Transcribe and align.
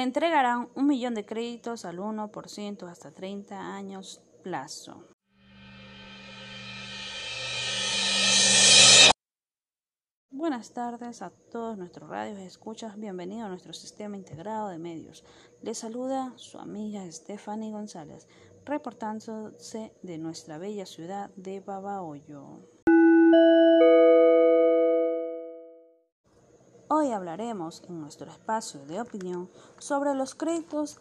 entregarán 0.00 0.68
un 0.74 0.86
millón 0.86 1.14
de 1.14 1.26
créditos 1.26 1.84
al 1.84 1.98
1% 1.98 2.88
hasta 2.88 3.10
30 3.10 3.74
años 3.74 4.22
plazo. 4.42 5.04
Buenas 10.30 10.72
tardes 10.72 11.22
a 11.22 11.30
todos 11.30 11.78
nuestros 11.78 12.08
radios 12.08 12.38
escuchas. 12.38 12.98
Bienvenido 12.98 13.46
a 13.46 13.48
nuestro 13.48 13.72
sistema 13.72 14.16
integrado 14.16 14.70
de 14.70 14.78
medios. 14.78 15.24
Les 15.62 15.78
saluda 15.78 16.32
su 16.36 16.58
amiga 16.58 17.04
Stephanie 17.12 17.70
González, 17.70 18.26
reportándose 18.64 19.92
de 20.02 20.18
nuestra 20.18 20.58
bella 20.58 20.84
ciudad 20.86 21.30
de 21.36 21.60
Babahoyo. 21.60 22.60
Hoy 26.94 27.10
hablaremos 27.10 27.82
en 27.88 28.02
nuestro 28.02 28.30
espacio 28.30 28.84
de 28.84 29.00
opinión 29.00 29.48
sobre 29.78 30.14
los 30.14 30.34
créditos 30.34 30.98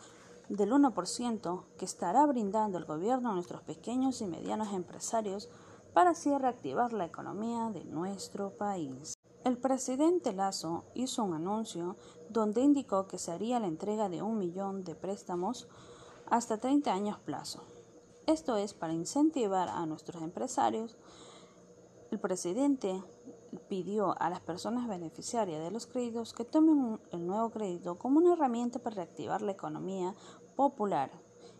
del 0.47 0.71
1% 0.71 1.63
que 1.77 1.83
estará 1.83 2.25
brindando 2.27 2.77
el 2.77 2.85
gobierno 2.85 3.29
a 3.29 3.33
nuestros 3.33 3.61
pequeños 3.63 4.21
y 4.21 4.25
medianos 4.25 4.71
empresarios 4.71 5.49
para 5.93 6.11
así 6.11 6.33
reactivar 6.37 6.93
la 6.93 7.03
economía 7.03 7.71
de 7.71 7.83
nuestro 7.83 8.51
país. 8.51 9.15
El 9.43 9.57
presidente 9.57 10.31
Lazo 10.31 10.85
hizo 10.93 11.25
un 11.25 11.33
anuncio 11.33 11.97
donde 12.29 12.61
indicó 12.61 13.05
que 13.05 13.17
se 13.17 13.33
haría 13.33 13.59
la 13.59 13.67
entrega 13.67 14.07
de 14.07 14.21
un 14.21 14.37
millón 14.37 14.85
de 14.85 14.95
préstamos 14.95 15.67
hasta 16.27 16.57
30 16.57 16.93
años 16.93 17.19
plazo. 17.19 17.65
Esto 18.27 18.55
es 18.55 18.73
para 18.73 18.93
incentivar 18.93 19.67
a 19.67 19.85
nuestros 19.85 20.23
empresarios. 20.23 20.95
El 22.11 22.19
presidente 22.21 23.03
pidió 23.67 24.15
a 24.21 24.29
las 24.29 24.39
personas 24.39 24.87
beneficiarias 24.87 25.61
de 25.61 25.71
los 25.71 25.87
créditos 25.87 26.33
que 26.33 26.45
tomen 26.45 26.99
el 27.11 27.25
nuevo 27.25 27.49
crédito 27.49 27.97
como 27.97 28.19
una 28.19 28.33
herramienta 28.33 28.79
para 28.79 28.97
reactivar 28.97 29.41
la 29.41 29.51
economía 29.51 30.15
popular, 30.55 31.11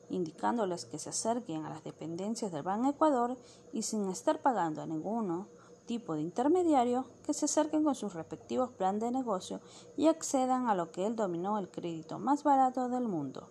indicándoles 0.10 0.86
que 0.86 1.00
se 1.00 1.10
acerquen 1.10 1.66
a 1.66 1.70
las 1.70 1.84
dependencias 1.84 2.52
del 2.52 2.64
Banco 2.64 2.90
Ecuador 2.90 3.38
y 3.74 3.82
sin 3.84 4.10
estar 4.10 4.42
pagando 4.42 4.82
a 4.82 4.86
ninguno 4.86 5.48
tipo 5.86 6.14
de 6.14 6.22
intermediario 6.22 7.06
que 7.26 7.34
se 7.34 7.46
acerquen 7.46 7.84
con 7.84 7.96
sus 7.96 8.14
respectivos 8.14 8.72
planes 8.72 9.02
de 9.02 9.12
negocio 9.12 9.60
y 9.98 10.08
accedan 10.08 10.68
a 10.68 10.76
lo 10.76 10.92
que 10.92 11.06
él 11.06 11.16
dominó 11.16 11.58
el 11.58 11.70
crédito 11.70 12.20
más 12.20 12.44
barato 12.44 12.88
del 12.88 13.08
mundo. 13.08 13.50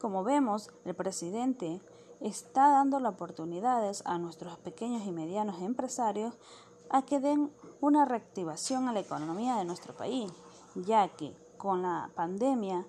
Como 0.00 0.22
vemos, 0.22 0.70
el 0.84 0.94
presidente 0.94 1.80
está 2.20 2.68
dando 2.68 3.00
las 3.00 3.14
oportunidades 3.14 4.02
a 4.04 4.18
nuestros 4.18 4.58
pequeños 4.58 5.06
y 5.06 5.12
medianos 5.12 5.62
empresarios 5.62 6.34
a 6.90 7.02
que 7.02 7.20
den 7.20 7.50
una 7.80 8.04
reactivación 8.04 8.88
a 8.88 8.92
la 8.92 9.00
economía 9.00 9.56
de 9.56 9.64
nuestro 9.64 9.94
país, 9.96 10.30
ya 10.74 11.08
que 11.08 11.34
con 11.56 11.82
la 11.82 12.10
pandemia 12.14 12.86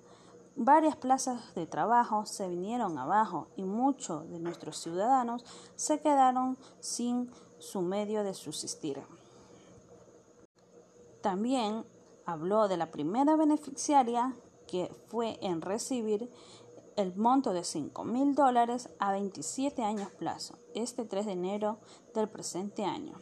varias 0.56 0.96
plazas 0.96 1.54
de 1.54 1.66
trabajo 1.66 2.26
se 2.26 2.48
vinieron 2.48 2.98
abajo 2.98 3.48
y 3.56 3.64
muchos 3.64 4.28
de 4.30 4.38
nuestros 4.38 4.78
ciudadanos 4.78 5.44
se 5.76 6.00
quedaron 6.00 6.58
sin 6.80 7.30
su 7.58 7.82
medio 7.82 8.24
de 8.24 8.34
subsistir. 8.34 9.02
También 11.20 11.84
habló 12.24 12.68
de 12.68 12.76
la 12.76 12.90
primera 12.90 13.36
beneficiaria 13.36 14.34
que 14.66 14.90
fue 15.08 15.38
en 15.42 15.60
recibir 15.60 16.30
el 16.96 17.14
monto 17.16 17.52
de 17.52 17.64
5 17.64 18.04
mil 18.04 18.34
dólares 18.34 18.88
a 18.98 19.12
27 19.12 19.82
años 19.82 20.10
plazo, 20.10 20.58
este 20.74 21.04
3 21.04 21.26
de 21.26 21.32
enero 21.32 21.78
del 22.14 22.28
presente 22.28 22.84
año. 22.84 23.14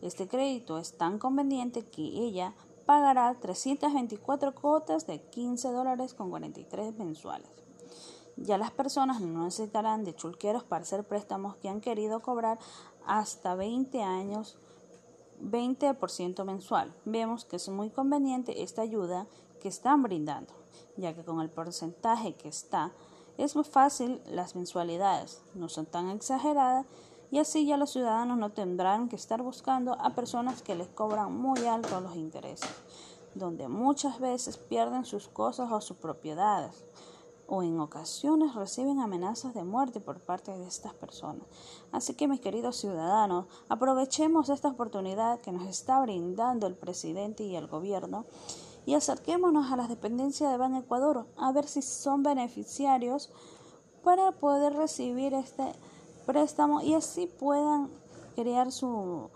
Este 0.00 0.28
crédito 0.28 0.78
es 0.78 0.96
tan 0.96 1.18
conveniente 1.18 1.84
que 1.86 2.02
ella 2.02 2.54
pagará 2.86 3.34
324 3.40 4.54
cuotas 4.54 5.06
de 5.06 5.20
15 5.20 5.70
dólares 5.70 6.14
con 6.14 6.30
43 6.30 6.96
mensuales. 6.96 7.48
Ya 8.36 8.58
las 8.58 8.70
personas 8.70 9.20
no 9.20 9.44
necesitarán 9.44 10.04
de 10.04 10.14
chulqueros 10.14 10.64
para 10.64 10.82
hacer 10.82 11.04
préstamos 11.04 11.56
que 11.56 11.68
han 11.68 11.80
querido 11.80 12.20
cobrar 12.20 12.58
hasta 13.06 13.54
20 13.54 14.02
años 14.02 14.58
20% 15.42 16.44
mensual. 16.44 16.94
Vemos 17.04 17.44
que 17.44 17.56
es 17.56 17.68
muy 17.68 17.90
conveniente 17.90 18.62
esta 18.62 18.82
ayuda 18.82 19.26
que 19.60 19.68
están 19.68 20.02
brindando, 20.02 20.52
ya 20.96 21.14
que 21.14 21.24
con 21.24 21.40
el 21.40 21.50
porcentaje 21.50 22.34
que 22.34 22.48
está 22.48 22.92
es 23.38 23.56
muy 23.56 23.64
fácil 23.64 24.20
las 24.26 24.54
mensualidades, 24.54 25.42
no 25.54 25.68
son 25.68 25.86
tan 25.86 26.10
exageradas 26.10 26.86
y 27.32 27.38
así 27.38 27.64
ya 27.64 27.78
los 27.78 27.90
ciudadanos 27.90 28.36
no 28.36 28.50
tendrán 28.50 29.08
que 29.08 29.16
estar 29.16 29.42
buscando 29.42 29.94
a 29.94 30.10
personas 30.10 30.62
que 30.62 30.74
les 30.74 30.88
cobran 30.88 31.34
muy 31.34 31.66
alto 31.66 31.98
los 32.02 32.14
intereses, 32.14 32.70
donde 33.34 33.68
muchas 33.68 34.20
veces 34.20 34.58
pierden 34.58 35.06
sus 35.06 35.28
cosas 35.28 35.72
o 35.72 35.80
sus 35.80 35.96
propiedades 35.96 36.84
o 37.46 37.62
en 37.62 37.80
ocasiones 37.80 38.54
reciben 38.54 39.00
amenazas 39.00 39.54
de 39.54 39.64
muerte 39.64 39.98
por 39.98 40.20
parte 40.20 40.56
de 40.56 40.66
estas 40.66 40.92
personas. 40.92 41.46
Así 41.90 42.14
que 42.14 42.28
mis 42.28 42.40
queridos 42.40 42.76
ciudadanos, 42.76 43.46
aprovechemos 43.68 44.50
esta 44.50 44.68
oportunidad 44.68 45.40
que 45.40 45.52
nos 45.52 45.66
está 45.68 46.00
brindando 46.00 46.66
el 46.66 46.74
presidente 46.74 47.44
y 47.44 47.56
el 47.56 47.66
gobierno 47.66 48.26
y 48.84 48.94
acerquémonos 48.94 49.72
a 49.72 49.76
las 49.76 49.88
dependencias 49.88 50.50
de 50.50 50.58
Ban 50.58 50.74
Ecuador 50.74 51.26
a 51.38 51.50
ver 51.52 51.66
si 51.66 51.80
son 51.80 52.22
beneficiarios 52.22 53.30
para 54.02 54.32
poder 54.32 54.74
recibir 54.74 55.32
este 55.32 55.72
préstamo 56.22 56.80
y 56.82 56.94
así 56.94 57.26
puedan 57.26 57.90
crear 58.34 58.72
su, 58.72 59.30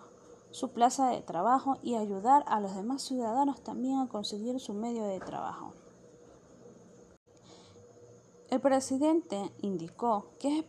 su 0.50 0.70
plaza 0.70 1.08
de 1.08 1.20
trabajo 1.20 1.76
y 1.82 1.94
ayudar 1.94 2.44
a 2.46 2.60
los 2.60 2.74
demás 2.74 3.02
ciudadanos 3.02 3.60
también 3.62 3.98
a 3.98 4.08
conseguir 4.08 4.58
su 4.60 4.74
medio 4.74 5.04
de 5.04 5.20
trabajo. 5.20 5.72
El 8.48 8.60
presidente 8.60 9.52
indicó 9.60 10.28
que 10.38 10.56
es 10.56 10.64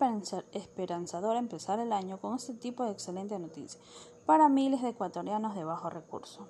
esperanzador 0.52 1.38
empezar 1.38 1.80
el 1.80 1.94
año 1.94 2.20
con 2.20 2.36
este 2.36 2.54
tipo 2.56 2.84
de 2.84 2.92
excelente 2.92 3.38
noticia 3.38 3.80
para 4.26 4.50
miles 4.50 4.82
de 4.82 4.90
ecuatorianos 4.90 5.56
de 5.56 5.64
bajo 5.64 5.90
recurso. 5.90 6.48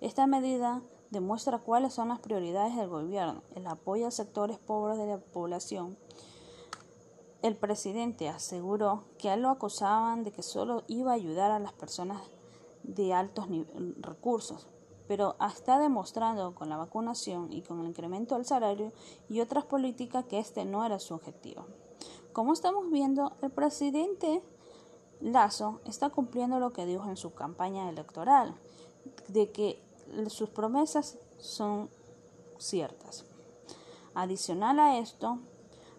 Esta 0.00 0.26
medida 0.26 0.82
demuestra 1.10 1.58
cuáles 1.58 1.92
son 1.92 2.08
las 2.08 2.18
prioridades 2.18 2.76
del 2.76 2.88
gobierno, 2.88 3.42
el 3.54 3.66
apoyo 3.66 4.06
a 4.06 4.10
sectores 4.10 4.58
pobres 4.58 4.98
de 4.98 5.06
la 5.06 5.18
población. 5.18 5.96
El 7.44 7.56
presidente 7.56 8.30
aseguró 8.30 9.04
que 9.18 9.36
lo 9.36 9.50
acusaban 9.50 10.24
de 10.24 10.32
que 10.32 10.42
solo 10.42 10.82
iba 10.86 11.10
a 11.10 11.16
ayudar 11.16 11.50
a 11.50 11.58
las 11.58 11.74
personas 11.74 12.22
de 12.84 13.12
altos 13.12 13.48
recursos, 13.98 14.66
pero 15.06 15.36
está 15.46 15.78
demostrando 15.78 16.54
con 16.54 16.70
la 16.70 16.78
vacunación 16.78 17.52
y 17.52 17.60
con 17.60 17.80
el 17.80 17.88
incremento 17.88 18.36
del 18.36 18.46
salario 18.46 18.94
y 19.28 19.40
otras 19.40 19.66
políticas 19.66 20.24
que 20.24 20.38
este 20.38 20.64
no 20.64 20.86
era 20.86 20.98
su 20.98 21.12
objetivo. 21.12 21.66
Como 22.32 22.54
estamos 22.54 22.90
viendo, 22.90 23.34
el 23.42 23.50
presidente 23.50 24.42
Lazo 25.20 25.82
está 25.84 26.08
cumpliendo 26.08 26.58
lo 26.58 26.72
que 26.72 26.86
dijo 26.86 27.10
en 27.10 27.18
su 27.18 27.34
campaña 27.34 27.90
electoral, 27.90 28.54
de 29.28 29.52
que 29.52 29.82
sus 30.28 30.48
promesas 30.48 31.18
son 31.36 31.90
ciertas. 32.56 33.26
Adicional 34.14 34.80
a 34.80 34.96
esto, 34.96 35.40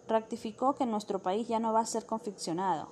ratificó 0.08 0.74
que 0.74 0.86
nuestro 0.86 1.18
país 1.18 1.48
ya 1.48 1.58
no 1.58 1.72
va 1.72 1.80
a 1.80 1.86
ser 1.86 2.06
confeccionado, 2.06 2.88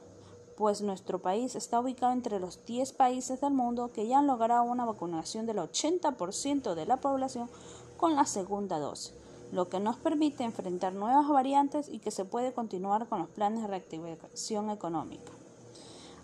pues 0.56 0.82
nuestro 0.82 1.20
país 1.20 1.54
está 1.54 1.80
ubicado 1.80 2.12
entre 2.12 2.38
los 2.38 2.64
10 2.64 2.92
países 2.92 3.40
del 3.40 3.52
mundo 3.52 3.90
que 3.92 4.06
ya 4.06 4.18
han 4.18 4.26
logrado 4.26 4.64
una 4.64 4.84
vacunación 4.84 5.46
del 5.46 5.58
80% 5.58 6.74
de 6.74 6.86
la 6.86 6.98
población 6.98 7.48
con 7.96 8.14
la 8.14 8.24
segunda 8.24 8.78
dosis, 8.78 9.14
lo 9.52 9.68
que 9.68 9.80
nos 9.80 9.96
permite 9.96 10.44
enfrentar 10.44 10.92
nuevas 10.92 11.28
variantes 11.28 11.88
y 11.88 11.98
que 11.98 12.10
se 12.10 12.24
puede 12.24 12.52
continuar 12.52 13.08
con 13.08 13.20
los 13.20 13.28
planes 13.28 13.62
de 13.62 13.68
reactivación 13.68 14.70
económica. 14.70 15.32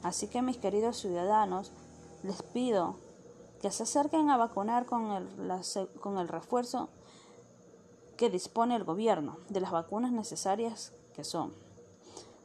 Así 0.02 0.28
que 0.28 0.42
mis 0.42 0.56
queridos 0.56 0.98
ciudadanos, 0.98 1.72
les 2.22 2.42
pido 2.42 2.96
que 3.60 3.70
se 3.70 3.82
acerquen 3.82 4.30
a 4.30 4.36
vacunar 4.36 4.86
con 4.86 5.12
el, 5.12 5.28
con 6.00 6.18
el 6.18 6.28
refuerzo 6.28 6.88
que 8.20 8.30
dispone 8.30 8.76
el 8.76 8.84
gobierno 8.84 9.38
de 9.48 9.60
las 9.60 9.72
vacunas 9.72 10.12
necesarias 10.12 10.92
que 11.14 11.24
son 11.24 11.54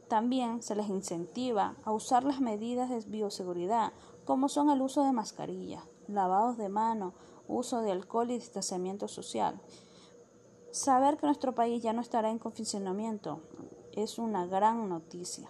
también 0.08 0.62
se 0.62 0.76
les 0.76 0.88
incentiva 0.88 1.74
a 1.84 1.92
usar 1.92 2.24
las 2.24 2.40
medidas 2.40 2.90
de 2.90 3.00
bioseguridad, 3.10 3.92
como 4.24 4.48
son 4.48 4.70
el 4.70 4.80
uso 4.80 5.04
de 5.04 5.12
mascarilla, 5.12 5.84
lavados 6.06 6.56
de 6.56 6.68
mano, 6.68 7.12
uso 7.48 7.80
de 7.80 7.92
alcohol 7.92 8.30
y 8.30 8.34
distanciamiento 8.34 9.08
social. 9.08 9.60
Saber 10.70 11.16
que 11.16 11.26
nuestro 11.26 11.54
país 11.54 11.82
ya 11.82 11.92
no 11.92 12.02
estará 12.02 12.30
en 12.30 12.38
confinamiento 12.38 13.40
es 13.92 14.18
una 14.18 14.46
gran 14.46 14.88
noticia. 14.88 15.48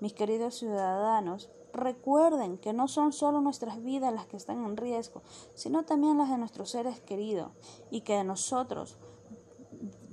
Mis 0.00 0.14
queridos 0.14 0.56
ciudadanos, 0.56 1.50
recuerden 1.72 2.58
que 2.58 2.72
no 2.72 2.88
son 2.88 3.12
solo 3.12 3.40
nuestras 3.40 3.82
vidas 3.82 4.12
las 4.12 4.26
que 4.26 4.36
están 4.36 4.64
en 4.64 4.76
riesgo, 4.76 5.22
sino 5.54 5.84
también 5.84 6.18
las 6.18 6.30
de 6.30 6.38
nuestros 6.38 6.70
seres 6.70 7.00
queridos 7.00 7.52
y 7.90 8.00
que 8.00 8.16
de 8.16 8.24
nosotros 8.24 8.98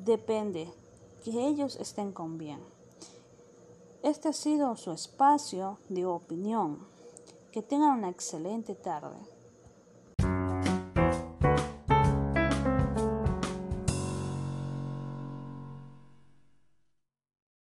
depende 0.10 0.74
que 1.24 1.48
ellos 1.48 1.76
estén 1.76 2.12
con 2.12 2.38
bien. 2.38 2.60
Este 4.02 4.30
ha 4.30 4.34
sido 4.34 4.76
su 4.76 4.92
espacio 4.92 5.78
de 5.88 6.06
opinión. 6.06 6.88
Que 7.52 7.62
tengan 7.62 7.98
una 8.00 8.10
excelente 8.10 8.74
tarde. 8.76 9.18